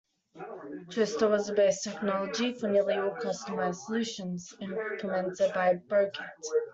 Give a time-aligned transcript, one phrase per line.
[0.89, 6.25] Twister was the base technology for nearly all customized solutions implemented by Brokat.